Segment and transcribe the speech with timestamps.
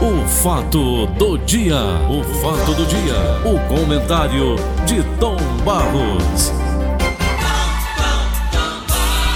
[0.00, 1.74] O fato do dia,
[2.08, 4.54] o fato do dia, o comentário
[4.86, 6.52] de Tom Barros.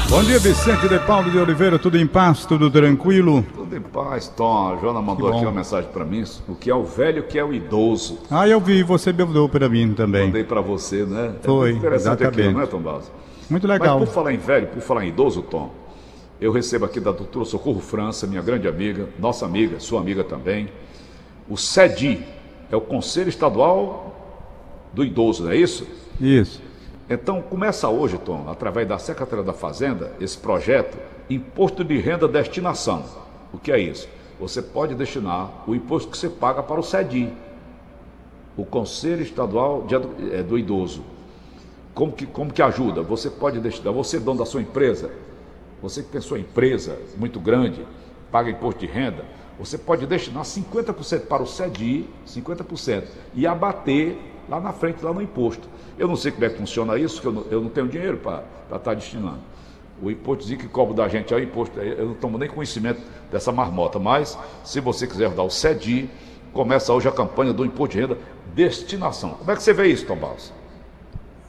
[0.08, 3.44] Bom dia, Vicente de Paulo de Oliveira, tudo em paz, tudo tranquilo?
[3.52, 4.72] Tudo em paz, Tom.
[4.72, 7.40] A Joana mandou aqui uma mensagem para mim, o que é o velho, o que
[7.40, 8.20] é o idoso.
[8.30, 10.26] Ah, eu vi, você mandou para mim também.
[10.26, 11.34] Mandei para você, né?
[11.42, 12.40] Foi, é interessante exatamente.
[12.40, 13.10] aquilo, não é, Tom Barros?
[13.50, 13.98] Muito legal.
[13.98, 15.72] Mas por falar em velho, por falar em idoso, Tom,
[16.42, 20.68] eu recebo aqui da doutora Socorro França, minha grande amiga, nossa amiga, sua amiga também,
[21.48, 22.26] o CEDI,
[22.68, 24.12] é o Conselho Estadual
[24.92, 25.86] do Idoso, não é isso?
[26.20, 26.60] Isso.
[27.08, 30.98] Então começa hoje, Tom, através da Secretaria da Fazenda, esse projeto
[31.30, 33.04] Imposto de Renda Destinação.
[33.52, 34.08] O que é isso?
[34.40, 37.32] Você pode destinar o imposto que você paga para o CEDI,
[38.56, 39.86] o Conselho Estadual
[40.32, 41.04] eh, do Idoso.
[41.94, 43.00] Como que, como que ajuda?
[43.00, 45.12] Você pode destinar, você dono da sua empresa,
[45.82, 47.84] você que tem sua empresa muito grande,
[48.30, 49.24] paga imposto de renda,
[49.58, 54.16] você pode destinar 50% para o CEDI, 50%, e abater
[54.48, 55.68] lá na frente, lá no imposto.
[55.98, 58.16] Eu não sei como é que funciona isso, que eu não, eu não tenho dinheiro
[58.16, 59.40] para estar destinando.
[60.00, 63.52] O impostozinho que cobra da gente é o imposto, eu não tomo nem conhecimento dessa
[63.52, 66.08] marmota, mas se você quiser dar o CEDI,
[66.52, 68.18] começa hoje a campanha do imposto de renda
[68.54, 69.30] destinação.
[69.30, 70.52] Como é que você vê isso, Tom Barros?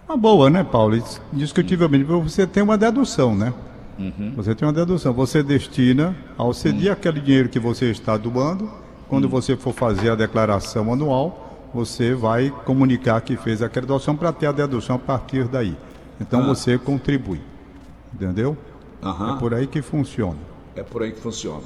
[0.08, 1.02] Uma boa, né, Paulo?
[1.32, 3.54] Indiscutivelmente, você tem uma dedução, né?
[3.98, 4.34] Uhum.
[4.36, 5.14] Você tem uma dedução.
[5.14, 8.66] Você destina ao CEDI aquele dinheiro que você está doando.
[8.66, 8.72] Uhum.
[9.08, 14.32] Quando você for fazer a declaração anual, você vai comunicar que fez aquela doação para
[14.32, 15.76] ter a dedução a partir daí.
[16.20, 16.48] Então Ah.
[16.48, 17.42] você contribui.
[18.14, 18.56] Entendeu?
[19.02, 20.38] É por aí que funciona.
[20.76, 21.64] É por aí que funciona.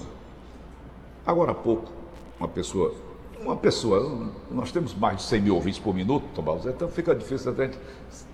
[1.25, 1.91] Agora há pouco,
[2.39, 2.93] uma pessoa,
[3.41, 7.51] uma pessoa, nós temos mais de 100 mil ouvintes por minuto, Tomás, então fica difícil
[7.51, 7.77] a gente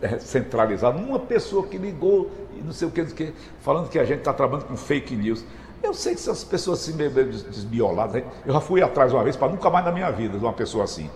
[0.02, 4.06] eh, centralizar numa pessoa que ligou e não sei o que, que falando que a
[4.06, 5.44] gente está trabalhando com fake news.
[5.82, 8.24] Eu sei que essas pessoas assim, meio meio des- desbioladas, hein?
[8.46, 10.86] eu já fui atrás uma vez para nunca mais na minha vida de uma pessoa
[10.86, 11.10] assim.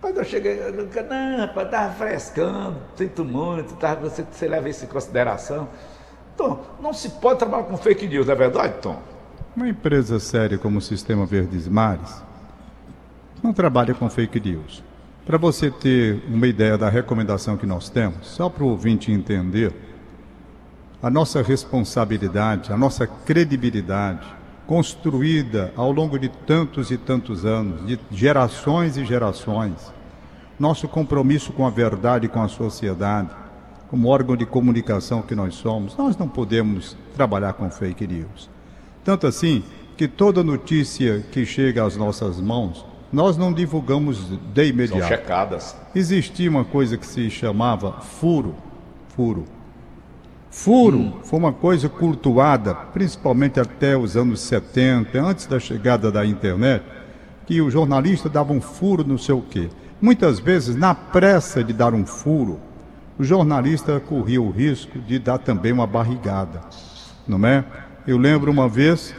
[0.00, 4.84] Quando eu cheguei, eu nunca, não, rapaz, estava frescando, sinto muito, você, você leva isso
[4.84, 5.68] em consideração.
[6.36, 8.98] Tom, não se pode trabalhar com fake news, não é verdade, Tom?
[9.54, 12.22] Uma empresa séria como o Sistema Verdes Mares
[13.42, 14.82] não trabalha com fake news.
[15.26, 19.72] Para você ter uma ideia da recomendação que nós temos, só para o ouvinte entender,
[21.02, 24.26] a nossa responsabilidade, a nossa credibilidade,
[24.66, 29.92] construída ao longo de tantos e tantos anos, de gerações e gerações,
[30.58, 33.30] nosso compromisso com a verdade e com a sociedade,
[33.88, 38.48] como órgão de comunicação que nós somos, nós não podemos trabalhar com fake news.
[39.04, 39.62] Tanto assim
[39.96, 45.06] que toda notícia que chega às nossas mãos, nós não divulgamos de São imediato.
[45.08, 45.76] checadas.
[45.94, 48.54] Existia uma coisa que se chamava furo.
[49.08, 49.44] Furo.
[50.50, 56.84] Furo foi uma coisa cultuada, principalmente até os anos 70, antes da chegada da internet,
[57.46, 59.68] que o jornalista dava um furo não sei o quê.
[60.00, 62.58] Muitas vezes, na pressa de dar um furo,
[63.18, 66.60] o jornalista corria o risco de dar também uma barrigada,
[67.26, 67.64] não é?
[68.06, 69.14] Eu lembro uma vez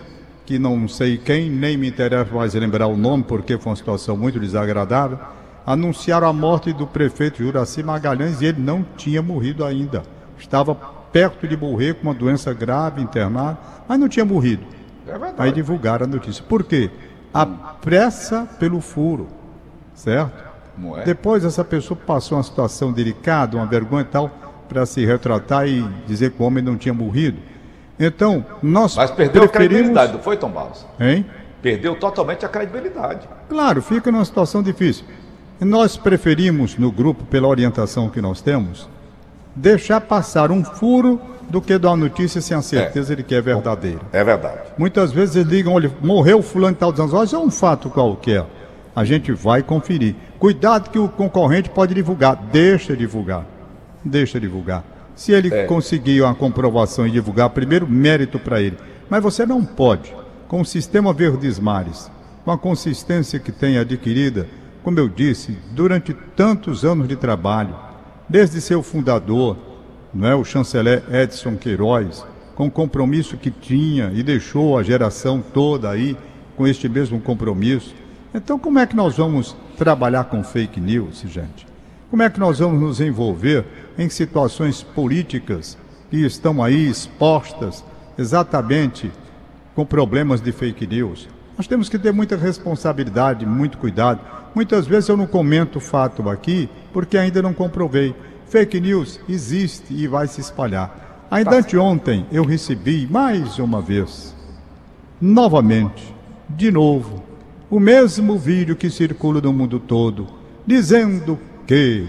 [0.46, 4.18] que não sei quem, nem me interessa mais lembrar o nome, porque foi uma situação
[4.18, 5.18] muito desagradável,
[5.66, 10.03] anunciaram a morte do prefeito Juraci Magalhães e ele não tinha morrido ainda.
[10.38, 14.66] Estava perto de morrer com uma doença grave, internado, mas não tinha morrido.
[15.08, 15.34] É.
[15.38, 16.44] Aí divulgaram a notícia.
[16.44, 16.90] Por quê?
[17.34, 19.28] A pressa pelo furo,
[19.94, 20.44] certo?
[20.98, 21.03] É?
[21.03, 24.30] Depois essa pessoa passou uma situação delicada, uma vergonha e tal,
[24.68, 27.38] para se retratar e dizer que o homem não tinha morrido.
[28.00, 29.76] Então, nós Mas perdeu a preferimos...
[29.76, 30.86] credibilidade, não foi, Tom Barros?
[31.00, 31.26] Hein?
[31.62, 33.28] Perdeu totalmente a credibilidade.
[33.48, 35.06] Claro, fica numa situação difícil.
[35.59, 38.90] Nós preferimos, no grupo, pela orientação que nós temos,
[39.56, 43.42] deixar passar um furo do que dar uma notícia sem a certeza de que é
[43.42, 44.02] verdadeira.
[44.12, 44.62] É verdade.
[44.78, 47.90] Muitas vezes eles ligam, olha, morreu fulano e tal, dizendo, olha, isso é um fato
[47.90, 48.46] qualquer.
[48.96, 50.16] A gente vai conferir.
[50.40, 52.36] Cuidado que o concorrente pode divulgar.
[52.52, 53.46] Deixa divulgar.
[54.03, 54.84] Deixa divulgar.
[55.16, 55.66] Se ele É.
[55.66, 58.78] conseguir uma comprovação e divulgar, primeiro mérito para ele.
[59.09, 60.13] Mas você não pode,
[60.47, 62.09] com o sistema Verdes Mares,
[62.44, 64.47] com a consistência que tem adquirida,
[64.84, 67.76] como eu disse, durante tantos anos de trabalho,
[68.28, 69.58] desde seu fundador,
[70.14, 75.41] não é, o chanceler Edson Queiroz, com o compromisso que tinha e deixou a geração
[75.41, 76.17] toda aí
[76.55, 77.96] com este mesmo compromisso.
[78.34, 81.66] Então, como é que nós vamos trabalhar com fake news, gente?
[82.14, 83.66] Como é que nós vamos nos envolver
[83.98, 85.76] em situações políticas
[86.12, 87.84] que estão aí expostas
[88.16, 89.12] exatamente
[89.74, 91.28] com problemas de fake news?
[91.58, 94.22] Nós temos que ter muita responsabilidade, muito cuidado.
[94.54, 98.14] Muitas vezes eu não comento o fato aqui porque ainda não comprovei.
[98.46, 101.26] Fake news existe e vai se espalhar.
[101.32, 104.36] Ainda anteontem eu recebi mais uma vez,
[105.20, 106.14] novamente,
[106.48, 107.24] de novo,
[107.72, 110.28] o mesmo vídeo que circula no mundo todo,
[110.64, 112.08] dizendo que,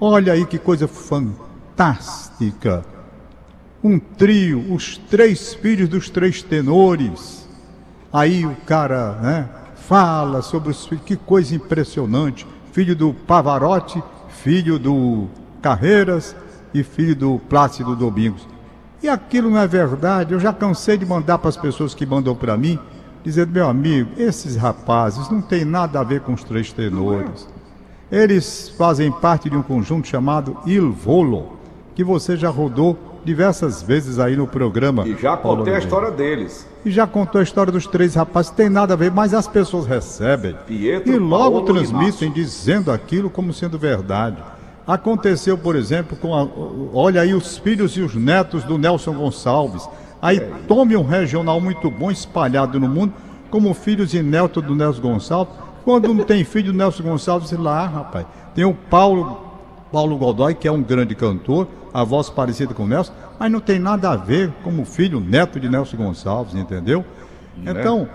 [0.00, 2.84] olha aí que coisa fantástica,
[3.82, 7.46] um trio, os três filhos dos três tenores.
[8.12, 12.46] Aí o cara, né, fala sobre os filhos, que coisa impressionante.
[12.72, 15.28] Filho do Pavarotti, filho do
[15.60, 16.34] Carreiras
[16.72, 18.46] e filho do Plácido Domingos.
[19.02, 20.32] E aquilo não é verdade.
[20.32, 22.78] Eu já cansei de mandar para as pessoas que mandam para mim,
[23.22, 27.46] dizendo, meu amigo, esses rapazes não tem nada a ver com os três tenores.
[28.10, 31.54] Eles fazem parte de um conjunto chamado Il Volo,
[31.94, 35.08] que você já rodou diversas vezes aí no programa.
[35.08, 36.68] E já contei a história deles.
[36.84, 39.86] E já contou a história dos três rapazes, tem nada a ver, mas as pessoas
[39.86, 44.36] recebem Pietro, e logo Paulo transmitem dizendo aquilo como sendo verdade.
[44.86, 46.46] Aconteceu, por exemplo, com a,
[46.92, 49.88] olha aí os filhos e os netos do Nelson Gonçalves.
[50.20, 53.14] Aí tome um regional muito bom espalhado no mundo,
[53.50, 55.54] como filhos e netos do Nelson Gonçalves.
[55.84, 59.44] Quando não tem filho do Nelson Gonçalves, lá, rapaz, tem o Paulo
[59.92, 63.60] Paulo Godoy, que é um grande cantor, a voz parecida com o Nelson, mas não
[63.60, 67.04] tem nada a ver como filho, neto de Nelson Gonçalves, entendeu?
[67.56, 67.70] Né?
[67.70, 68.08] Então,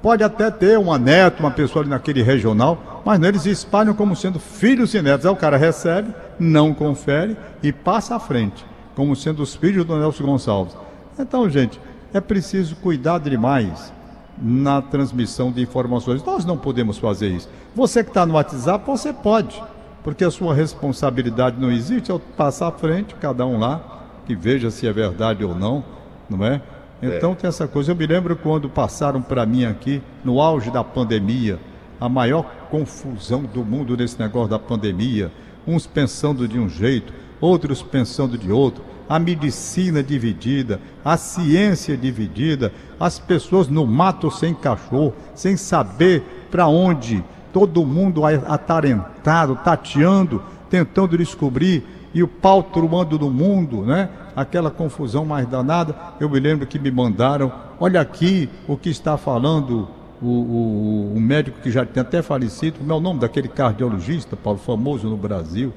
[0.00, 4.38] pode até ter uma neta, uma pessoa ali naquele regional, mas eles espalham como sendo
[4.38, 5.26] filhos e netos.
[5.26, 8.64] Aí o cara recebe, não confere e passa à frente,
[8.94, 10.76] como sendo os filhos do Nelson Gonçalves.
[11.18, 11.80] Então, gente,
[12.14, 13.92] é preciso cuidar demais
[14.40, 16.22] na transmissão de informações.
[16.22, 17.48] Nós não podemos fazer isso.
[17.74, 19.60] Você que está no WhatsApp, você pode
[20.08, 24.70] porque a sua responsabilidade não existe, é passar à frente, cada um lá, que veja
[24.70, 25.84] se é verdade ou não,
[26.30, 26.62] não é?
[27.02, 27.34] Então é.
[27.34, 27.92] tem essa coisa.
[27.92, 31.58] Eu me lembro quando passaram para mim aqui, no auge da pandemia,
[32.00, 35.30] a maior confusão do mundo nesse negócio da pandemia,
[35.66, 42.72] uns pensando de um jeito, outros pensando de outro, a medicina dividida, a ciência dividida,
[43.00, 51.16] as pessoas no mato sem cachorro, sem saber para onde todo mundo atarentado, tateando, tentando
[51.16, 54.08] descobrir, e o pau truando no mundo, né?
[54.34, 55.94] Aquela confusão mais danada.
[56.18, 59.88] Eu me lembro que me mandaram, olha aqui o que está falando
[60.20, 64.36] o, o, o médico que já tem até falecido, como é o nome daquele cardiologista,
[64.36, 65.72] Paulo, famoso no Brasil,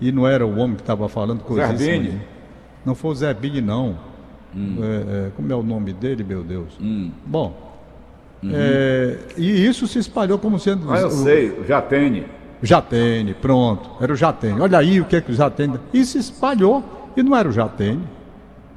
[0.00, 2.20] e não era o homem que estava falando coisas assim.
[2.84, 3.98] Não foi o Zé Bini, não.
[4.54, 4.78] Hum.
[4.82, 6.76] É, é, como é o nome dele, meu Deus?
[6.80, 7.10] Hum.
[7.24, 7.70] Bom,
[8.42, 8.52] Uhum.
[8.54, 10.90] É, e isso se espalhou como sendo.
[10.90, 12.26] Ah, eu o, sei, o Jatene.
[12.62, 14.60] Jatene, pronto, era o Jatene.
[14.60, 15.78] Olha aí o que é que o Jatene.
[15.92, 16.82] E se espalhou,
[17.16, 18.02] e não era o Jatene.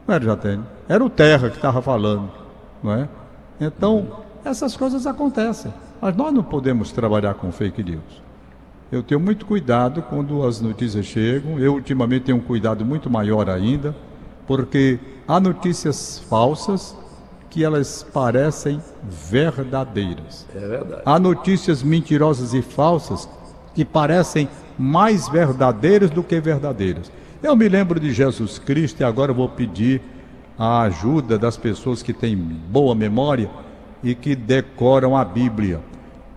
[0.07, 2.29] Não era o Jatene, era o Terra que estava falando.
[2.81, 3.09] Não é?
[3.59, 4.07] Então,
[4.43, 5.73] essas coisas acontecem.
[6.01, 8.21] Mas nós não podemos trabalhar com fake news.
[8.93, 11.57] Eu tenho muito cuidado quando as notícias chegam.
[11.57, 13.95] Eu, ultimamente, tenho um cuidado muito maior ainda,
[14.45, 16.95] porque há notícias falsas
[17.49, 20.45] que elas parecem verdadeiras.
[20.53, 21.01] É verdade.
[21.07, 23.27] Há notícias mentirosas e falsas
[23.73, 24.47] que parecem
[24.77, 27.11] mais verdadeiras do que verdadeiras.
[27.41, 30.03] Eu me lembro de Jesus Cristo e agora vou pedir
[30.55, 33.49] a ajuda das pessoas que têm boa memória
[34.03, 35.79] e que decoram a Bíblia.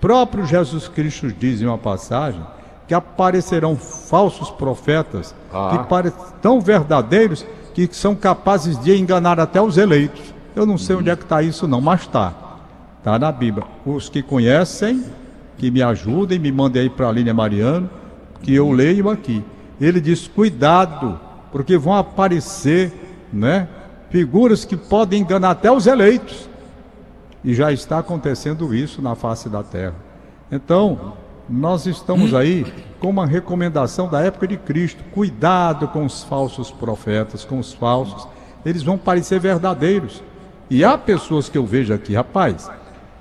[0.06, 2.40] Próprio Jesus Cristo diz em uma passagem
[2.86, 5.70] que aparecerão falsos profetas ah.
[5.72, 7.44] que parecem tão verdadeiros
[7.74, 10.32] que são capazes de enganar até os eleitos.
[10.54, 12.32] Eu não sei onde é que está isso não, mas está.
[12.98, 13.66] Está na Bíblia.
[13.84, 15.02] Os que conhecem,
[15.58, 17.90] que me ajudem, me mandem aí para a linha Mariano,
[18.44, 19.42] que eu leio aqui.
[19.80, 21.18] Ele diz: cuidado,
[21.50, 22.92] porque vão aparecer
[23.32, 23.66] né,
[24.08, 26.48] figuras que podem enganar até os eleitos.
[27.44, 29.94] E já está acontecendo isso na face da terra.
[30.50, 31.14] Então,
[31.48, 32.66] nós estamos aí
[32.98, 38.26] com uma recomendação da época de Cristo: cuidado com os falsos profetas, com os falsos.
[38.64, 40.22] Eles vão parecer verdadeiros
[40.68, 42.68] e há pessoas que eu vejo aqui, rapaz,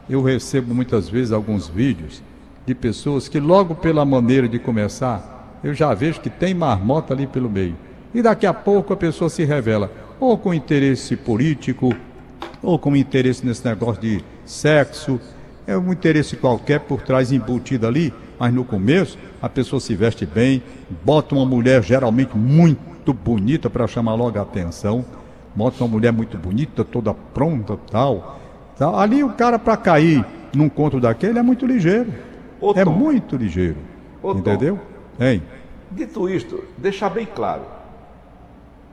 [0.09, 2.23] eu recebo muitas vezes alguns vídeos
[2.65, 7.27] de pessoas que logo pela maneira de começar, eu já vejo que tem marmota ali
[7.27, 7.75] pelo meio.
[8.15, 11.93] E daqui a pouco a pessoa se revela, ou com interesse político,
[12.65, 15.19] ou com interesse nesse negócio de sexo,
[15.67, 20.25] é um interesse qualquer por trás embutido ali, mas no começo a pessoa se veste
[20.25, 20.61] bem,
[21.03, 25.05] bota uma mulher geralmente muito bonita para chamar logo a atenção
[25.55, 28.39] mostra uma mulher muito bonita, toda pronta tal.
[28.77, 28.99] tal.
[28.99, 32.13] Ali o cara para cair num conto daquele é muito ligeiro.
[32.59, 33.77] Ô, é muito ligeiro.
[34.21, 34.79] Ô, entendeu?
[35.19, 35.41] Hein?
[35.91, 37.61] Dito isto, deixar bem claro.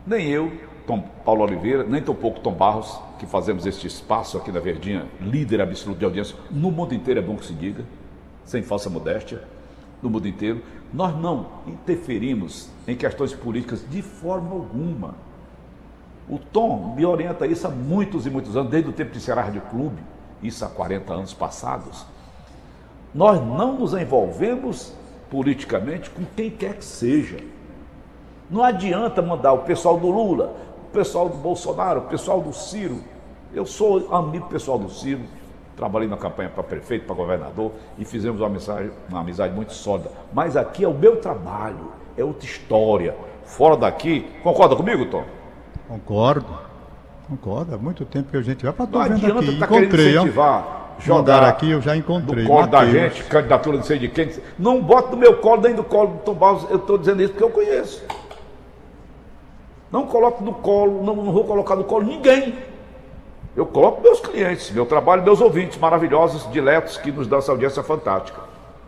[0.06, 0.52] Nem eu,
[0.86, 5.60] Tom Paulo Oliveira, nem tampouco Tom Barros, que fazemos este espaço aqui na Verdinha, líder
[5.60, 7.84] absoluto de audiência, no mundo inteiro é bom que se diga,
[8.44, 9.42] sem falsa modéstia,
[10.02, 10.60] no mundo inteiro,
[10.92, 15.14] nós não interferimos em questões políticas de forma alguma.
[16.28, 19.42] O Tom me orienta isso há muitos e muitos anos, desde o tempo de Ceará
[19.42, 20.02] Rádio Clube,
[20.42, 22.04] isso há 40 anos passados.
[23.14, 24.92] Nós não nos envolvemos
[25.30, 27.38] politicamente com quem quer que seja.
[28.50, 30.54] Não adianta mandar o pessoal do Lula,
[30.92, 32.98] pessoal do Bolsonaro, o pessoal do Ciro.
[33.54, 35.22] Eu sou amigo pessoal do Ciro,
[35.76, 40.10] trabalhei na campanha para prefeito, para governador e fizemos uma amizade, uma amizade muito sólida.
[40.32, 43.14] Mas aqui é o meu trabalho, é outra história.
[43.44, 45.24] Fora daqui, concorda comigo, Tom?
[45.88, 46.46] Concordo.
[47.28, 47.74] Concordo.
[47.74, 49.58] Há muito tempo que a gente vai para Não adianta aqui.
[49.58, 52.44] Tá encontrei, incentivar, jogar aqui, eu já encontrei.
[52.44, 52.92] No colo Mateus.
[52.92, 54.30] da gente, candidatura não sei de quem.
[54.58, 56.66] Não bota no meu colo, nem do colo do Tom Barros.
[56.70, 58.02] Eu estou dizendo isso porque eu conheço.
[59.92, 62.54] Não coloco no colo, não, não vou colocar no colo ninguém.
[63.54, 67.82] Eu coloco meus clientes, meu trabalho, meus ouvintes maravilhosos, diletos, que nos dão essa audiência
[67.82, 68.40] fantástica.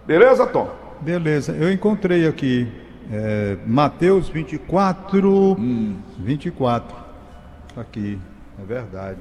[0.07, 0.69] Beleza, Tom?
[1.03, 1.53] Beleza.
[1.53, 2.73] Eu encontrei aqui
[3.13, 5.97] é, Mateus 24, hum.
[6.19, 6.97] 24.
[7.77, 8.19] Aqui,
[8.59, 9.21] é verdade.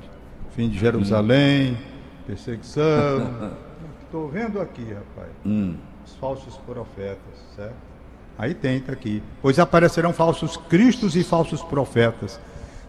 [0.52, 1.78] Fim de Jerusalém, hum.
[2.26, 3.54] perseguição.
[4.06, 5.32] Estou vendo aqui, rapaz.
[5.46, 5.76] Hum.
[6.06, 7.18] Os falsos profetas,
[7.56, 7.93] certo?
[8.38, 9.22] Aí tem, tá aqui.
[9.42, 12.40] Pois aparecerão falsos cristos e falsos profetas,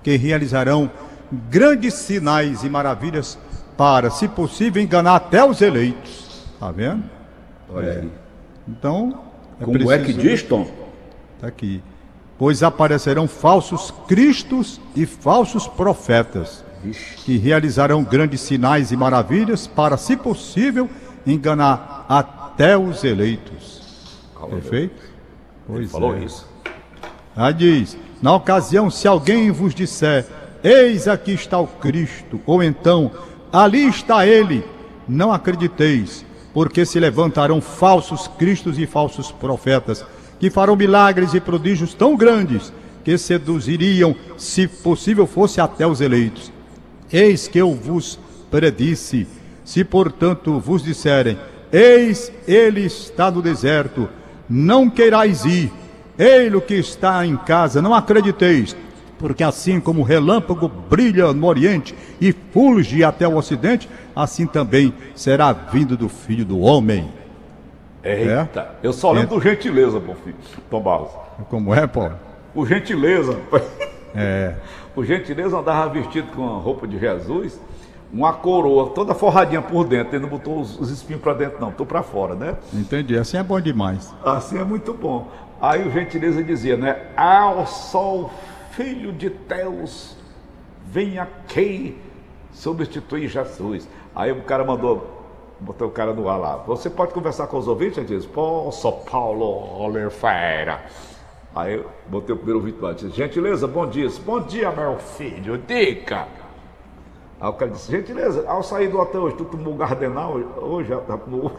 [0.03, 0.91] que realizarão
[1.51, 3.39] grandes sinais e maravilhas
[3.77, 6.45] para, se possível, enganar até os eleitos.
[6.59, 7.05] Tá vendo?
[7.69, 8.01] Olha é.
[8.01, 8.11] aí.
[8.67, 9.25] Então,
[9.61, 10.67] é como é que diz, Tom?
[11.37, 11.83] Está aqui.
[12.39, 16.65] Pois aparecerão falsos cristos e falsos profetas,
[17.25, 20.89] que realizarão grandes sinais e maravilhas para, se possível,
[21.27, 23.83] enganar até os eleitos.
[24.51, 25.14] Perfeito?
[25.67, 26.25] Pois Ele falou é.
[26.25, 26.49] isso.
[27.37, 30.27] Aí diz: Na ocasião, se alguém vos disser,
[30.65, 33.11] Eis aqui está o Cristo, ou então,
[33.53, 34.65] ali está ele,
[35.07, 40.03] não acrediteis, porque se levantarão falsos cristos e falsos profetas
[40.41, 42.73] que farão milagres e prodígios tão grandes
[43.05, 46.51] que seduziriam, se possível fosse, até os eleitos.
[47.13, 48.19] Eis que eu vos
[48.51, 49.29] predisse,
[49.67, 51.39] se portanto vos disserem,
[51.71, 54.09] eis ele está no deserto,
[54.49, 55.73] não queirais ir,
[56.19, 58.77] ele que está em casa, não acrediteis,
[59.19, 64.95] porque assim como o relâmpago brilha no oriente e fulge até o ocidente, assim também
[65.15, 67.11] será vindo do filho do homem.
[68.03, 68.87] Eita, é?
[68.87, 69.39] eu só lembro é.
[69.39, 70.37] do gentileza, meu filho,
[70.71, 71.11] Tom Barros.
[71.49, 72.15] Como é, Paulo?
[72.55, 73.39] O gentileza.
[74.15, 74.55] É.
[74.97, 77.61] O gentileza andava vestido com a roupa de Jesus,
[78.15, 80.15] uma coroa toda forradinha por dentro.
[80.15, 82.57] Ele não botou os, os espinhos para dentro, não, tô para fora, né?
[82.73, 83.19] Entendi.
[83.19, 84.15] Assim é bom demais.
[84.25, 85.29] Assim é muito bom.
[85.61, 87.09] Aí o gentileza dizia, né?
[87.17, 88.31] Ao sol
[88.71, 90.17] filho de Deus,
[90.87, 91.99] vem aqui
[92.53, 93.89] substituir Jesus.
[94.15, 95.25] Aí o cara mandou
[95.61, 96.57] Botei o cara no ar lá.
[96.67, 97.97] Você pode conversar com os ouvintes?
[97.97, 100.83] Ele diz, posso, Paulo Oliveira.
[101.55, 102.93] Aí eu botei o primeiro ouvinte lá.
[102.93, 104.09] Disse, gentileza, bom dia.
[104.27, 106.27] Bom dia, meu filho, dica.
[107.45, 110.33] Aí o cara disse, gentileza, ao sair do hotel hoje, tu tomou gardenal?
[110.63, 111.55] Hoje já tomou.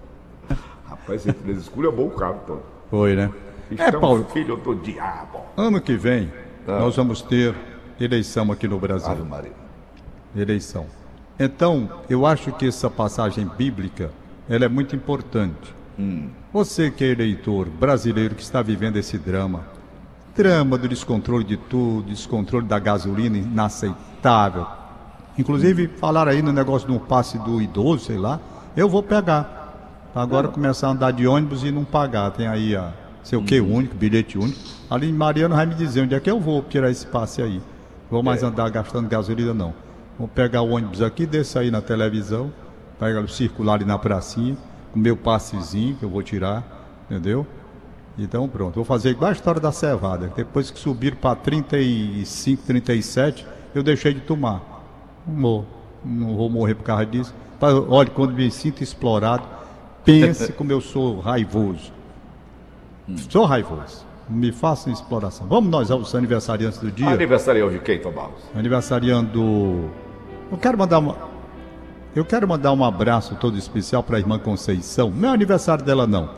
[0.88, 2.62] Rapaz, gentileza, escolha bom o cara, todo.
[2.88, 3.30] Foi, né?
[3.70, 5.40] Isto é, Paulo, filho do diabo.
[5.58, 6.32] Ano que vem,
[6.66, 6.78] ah.
[6.78, 7.54] nós vamos ter
[8.00, 9.10] eleição aqui no Brasil.
[9.10, 9.52] Ave Maria.
[10.34, 10.86] Eleição.
[11.38, 14.10] Então, eu acho que essa passagem bíblica,
[14.48, 15.74] ela é muito importante.
[15.98, 16.30] Hum.
[16.50, 19.66] Você que é eleitor brasileiro que está vivendo esse drama,
[20.34, 24.79] drama do descontrole de tudo, descontrole da gasolina inaceitável.
[25.38, 28.40] Inclusive, falaram aí no negócio do passe do idoso, sei lá,
[28.76, 29.58] eu vou pegar.
[30.14, 30.50] Agora é.
[30.50, 32.30] começar a andar de ônibus e não pagar.
[32.32, 33.74] Tem aí a sei o que hum.
[33.76, 34.58] único, bilhete único.
[34.88, 37.60] Ali Mariano vai me dizer onde é que eu vou tirar esse passe aí.
[38.10, 38.46] Vou mais é.
[38.46, 39.72] andar gastando gasolina não.
[40.18, 42.52] Vou pegar o ônibus aqui, descer aí na televisão,
[42.98, 44.56] pegar o circular ali na pracinha,
[44.92, 46.62] com meu passezinho que eu vou tirar,
[47.08, 47.46] entendeu?
[48.18, 50.30] Então pronto, vou fazer igual a história da cevada.
[50.34, 54.60] Depois que subir para 35, 37, eu deixei de tomar.
[55.26, 55.64] Não,
[56.04, 57.34] não vou morrer por causa disso.
[57.88, 59.44] Olha, quando me sinto explorado,
[60.04, 61.92] pense como eu sou raivoso.
[63.28, 64.06] Sou raivoso.
[64.28, 65.46] Me façam exploração.
[65.46, 67.08] Vamos nós aos aniversariantes do dia.
[67.08, 68.30] Aniversariante de quem, Tomás?
[68.54, 69.90] Aniversariando
[70.50, 71.16] eu quero mandar uma,
[72.14, 75.08] eu quero mandar um abraço todo especial para a irmã Conceição.
[75.08, 76.28] Não é aniversário dela não,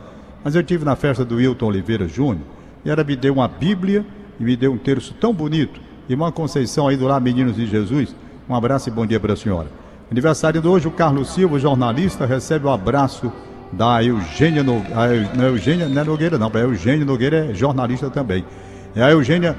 [0.43, 2.45] mas eu tive na festa do Wilton Oliveira Júnior
[2.85, 4.05] e ela me deu uma Bíblia
[4.39, 5.81] e me deu um terço tão bonito.
[6.07, 8.15] Irmã Conceição aí do Lar Meninos de Jesus,
[8.47, 9.67] um abraço e bom dia para a senhora.
[10.11, 13.31] Aniversário de hoje, o Carlos Silva, jornalista, recebe o abraço
[13.71, 18.09] da Eugênia, no, a, é Eugênia, não é Nogueira não, a Eugênia Nogueira é jornalista
[18.09, 18.45] também.
[18.95, 19.57] É a Eugênia,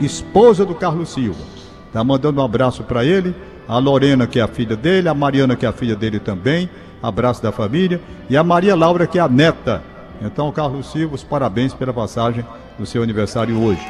[0.00, 1.44] esposa do Carlos Silva.
[1.92, 3.34] Tá mandando um abraço para ele
[3.68, 6.68] a Lorena, que é a filha dele, a Mariana, que é a filha dele também,
[7.02, 9.82] abraço da família, e a Maria Laura, que é a neta.
[10.20, 12.44] Então, Carlos Silva, os parabéns pela passagem
[12.78, 13.80] do seu aniversário hoje.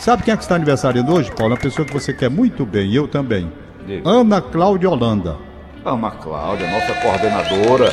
[0.00, 1.52] Sabe quem é que está aniversariando hoje, Paulo?
[1.52, 3.50] Uma pessoa que você quer muito bem, eu também.
[3.86, 4.08] Diga.
[4.08, 5.36] Ana Cláudia Holanda.
[5.84, 7.92] Ana Cláudia, nossa coordenadora.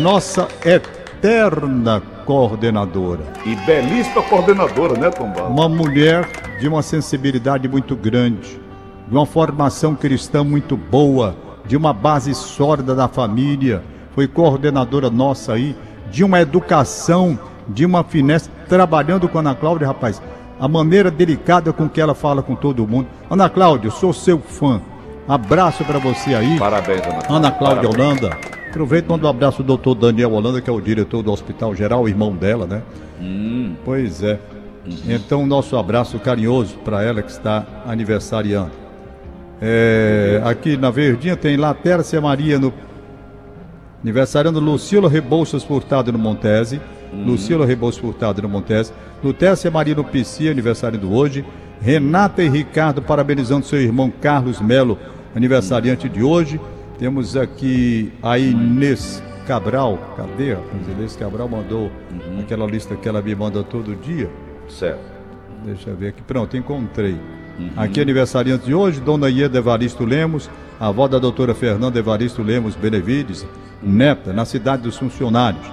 [0.00, 3.24] nossa eterna coordenadora.
[3.44, 5.50] E belíssima coordenadora, né, Tom Barros?
[5.50, 6.28] Uma mulher
[6.60, 8.60] de uma sensibilidade muito grande,
[9.08, 11.36] de uma formação cristã muito boa,
[11.66, 13.82] de uma base sólida da família.
[14.14, 15.76] Foi coordenadora nossa aí,
[16.10, 17.38] de uma educação,
[17.68, 20.22] de uma finesse, trabalhando com a Ana Cláudia, rapaz.
[20.60, 23.08] A maneira delicada com que ela fala com todo mundo.
[23.28, 24.80] Ana Cláudia, sou seu fã.
[25.28, 26.58] Abraço para você aí.
[26.58, 27.36] Parabéns, Ana Cláudia.
[27.36, 28.22] Ana Cláudia Parabéns.
[28.22, 28.38] Holanda.
[28.68, 31.74] Aproveito e mando um abraço ao doutor Daniel Holanda, que é o diretor do Hospital
[31.74, 32.82] Geral, irmão dela, né?
[33.20, 34.38] Hum, Pois é.
[35.08, 38.72] Então, nosso abraço carinhoso para ela que está aniversariando.
[39.62, 42.72] É, aqui na Verdinha tem lá Tércia Maria no
[44.02, 46.80] aniversariando Lucila Rebouças Furtado no Montese.
[47.14, 48.92] Lucila Rebouças Furtado no Montese.
[49.22, 51.44] Lutércia Maria no Pici, aniversariando hoje.
[51.80, 54.98] Renata e Ricardo parabenizando seu irmão Carlos Melo,
[55.34, 56.60] aniversariante de hoje.
[56.98, 59.98] Temos aqui a Inês Cabral.
[60.16, 60.54] Cadê?
[60.54, 60.88] rapaz?
[60.88, 61.90] Inês Cabral mandou
[62.40, 64.30] aquela lista que ela me manda todo dia.
[64.68, 65.14] certo.
[65.64, 66.20] Deixa eu ver aqui.
[66.22, 67.18] Pronto, encontrei.
[67.74, 73.46] Aqui aniversariante de hoje, Dona Ieda Evaristo Lemos, avó da doutora Fernanda Evaristo Lemos Benevides,
[73.82, 75.64] neta, na cidade dos funcionários.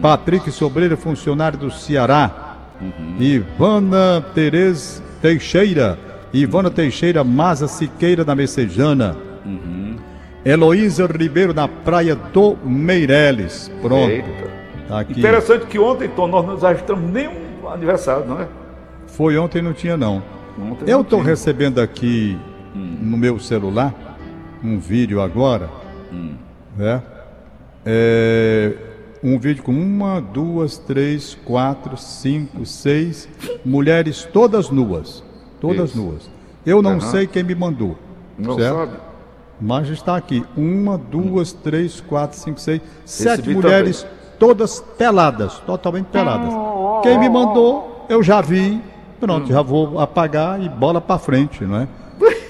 [0.00, 2.56] Patrick Sobreira, funcionário do Ceará.
[3.20, 5.96] Ivana Terez Teixeira.
[6.32, 9.16] Ivana Teixeira Maza Siqueira da Messejana.
[10.44, 13.70] Heloísa Ribeiro na Praia do Meireles.
[13.80, 14.10] Pronto.
[14.10, 14.50] Eita.
[14.88, 15.18] Tá aqui.
[15.18, 18.48] Interessante que ontem, Tom, nós não registramos nenhum aniversário, não é?
[19.06, 20.22] Foi ontem não tinha não.
[20.58, 22.38] Ontem Eu estou recebendo aqui
[22.74, 23.94] no meu celular
[24.62, 25.68] um vídeo agora,
[26.76, 27.02] né?
[27.84, 28.72] É,
[29.22, 33.28] um vídeo com uma, duas, três, quatro, cinco, seis
[33.64, 35.22] mulheres todas nuas,
[35.62, 35.98] todas Isso.
[36.02, 36.28] nuas.
[36.66, 37.00] Eu não Aham.
[37.00, 37.96] sei quem me mandou,
[38.38, 38.76] Não certo?
[38.76, 38.92] sabe?
[39.60, 44.04] Mas está aqui uma, duas, três, quatro, cinco, seis, sete Recebi mulheres
[44.38, 46.52] todas peladas, totalmente peladas.
[47.02, 48.80] Quem me mandou, eu já vi,
[49.20, 51.88] pronto, já vou apagar e bola pra frente, não é?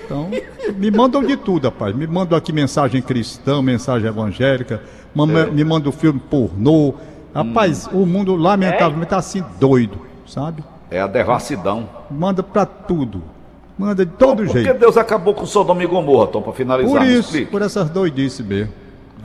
[0.05, 0.29] Então,
[0.77, 1.95] me mandam de tudo, rapaz.
[1.95, 4.83] Me mandam aqui mensagem cristã, mensagem evangélica,
[5.15, 6.95] ma- me mandam filme pornô.
[7.35, 10.63] Rapaz, o mundo lamentavelmente tá assim doido, sabe?
[10.93, 11.89] É a devassidão.
[12.11, 13.23] Manda pra tudo.
[13.79, 14.79] Manda de todo Por que jeito.
[14.79, 16.93] Deus acabou com Sodoma e Gomorra, Tom, para finalizar?
[16.93, 17.51] Por isso, explique.
[17.51, 18.73] por essas doidices mesmo.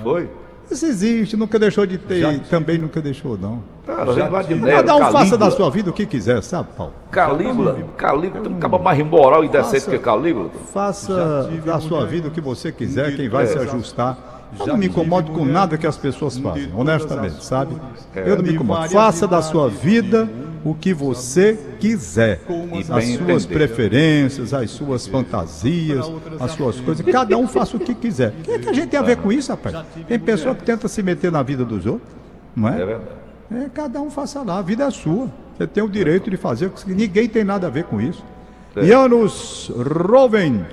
[0.02, 0.30] Foi?
[0.72, 3.64] Isso existe, nunca deixou de ter, também nunca deixou, não.
[3.86, 6.42] Cara, a gente vai de Nero, Cada um faça da sua vida o que quiser,
[6.44, 6.94] sabe, Paulo?
[7.10, 10.50] Calígula, Calígula, tem um cabo mais imoral e decente que Calígula.
[10.50, 10.60] Tom.
[10.74, 14.36] Faça da sua vida o que você quiser, quem vai se ajustar.
[14.60, 17.76] Eu não me incomodo com nada que as pessoas fazem, honestamente, sabe?
[18.16, 18.90] Eu não me incomodo.
[18.90, 20.28] Faça da sua vida
[20.70, 22.42] o que você quiser.
[22.50, 23.06] E As suas
[23.44, 23.48] entender.
[23.54, 26.06] preferências, as suas fantasias,
[26.40, 27.06] as suas coisas.
[27.06, 28.30] Cada um faça o que quiser.
[28.40, 29.86] O que, é que a gente tem a ver com isso, rapaz?
[30.08, 32.10] Tem pessoa que tenta se meter na vida dos outros,
[32.56, 32.86] não É é?
[32.86, 33.10] verdade.
[33.50, 35.32] É, cada um faça lá, a vida é sua.
[35.58, 38.24] Você tem o direito de fazer, ninguém tem nada a ver com isso.
[38.84, 40.66] Janus Roven,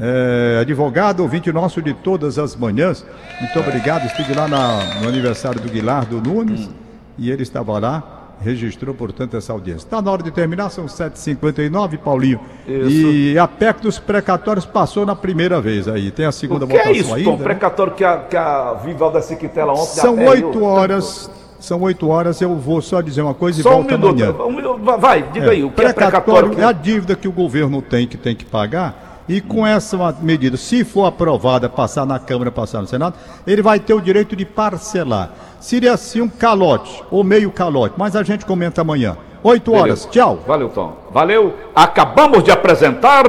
[0.00, 3.04] é, advogado, ouvinte nosso de todas as manhãs.
[3.40, 4.06] Muito obrigado.
[4.06, 6.68] Estive lá na- no aniversário do Guilardo Nunes
[7.16, 9.84] e ele estava lá, registrou, portanto, essa audiência.
[9.86, 12.40] Está na hora de terminar, são 7h59, Paulinho.
[12.66, 16.10] E a PEC dos precatórios passou na primeira vez aí.
[16.10, 17.30] Tem a segunda O que é votação isso, ainda.
[17.30, 17.36] Tom?
[17.36, 17.44] né?
[17.44, 20.00] Precatório que a, que a Vivalda Siquitela ontem...
[20.00, 21.30] São oito horas.
[21.60, 24.26] São oito horas, eu vou só dizer uma coisa e Só um volto amanhã.
[24.26, 24.42] minuto.
[24.44, 24.78] Um minuto.
[25.00, 26.60] Vai, diga aí, o que é precatório precatório?
[26.60, 29.07] é a dívida que o governo tem que tem que pagar.
[29.28, 33.14] E com essa medida, se for aprovada, passar na Câmara, passar no Senado,
[33.46, 35.30] ele vai ter o direito de parcelar.
[35.60, 39.16] Seria assim um calote, ou meio calote, mas a gente comenta amanhã.
[39.42, 40.08] Oito horas, Beleza.
[40.10, 40.38] tchau.
[40.46, 40.96] Valeu, Tom.
[41.12, 41.54] Valeu.
[41.74, 43.24] Acabamos de apresentar...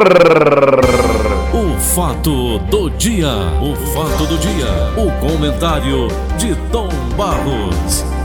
[1.54, 3.28] O fato do dia.
[3.62, 4.66] O fato do dia.
[4.98, 6.08] O comentário
[6.38, 8.19] de Tom Barros.